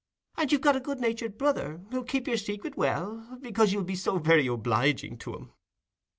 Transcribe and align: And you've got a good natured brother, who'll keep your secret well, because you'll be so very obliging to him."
And 0.35 0.51
you've 0.51 0.61
got 0.61 0.75
a 0.75 0.79
good 0.79 0.99
natured 0.99 1.37
brother, 1.37 1.79
who'll 1.91 2.03
keep 2.03 2.27
your 2.27 2.37
secret 2.37 2.75
well, 2.75 3.37
because 3.39 3.71
you'll 3.71 3.83
be 3.83 3.95
so 3.95 4.17
very 4.17 4.47
obliging 4.47 5.19
to 5.19 5.35
him." 5.35 5.51